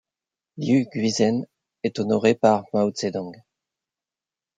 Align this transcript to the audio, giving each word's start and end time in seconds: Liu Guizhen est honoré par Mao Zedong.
Liu 0.57 0.87
Guizhen 0.91 1.45
est 1.83 1.99
honoré 1.99 2.33
par 2.33 2.63
Mao 2.73 2.91
Zedong. 2.91 3.35